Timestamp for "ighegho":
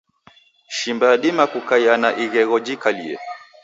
2.23-2.59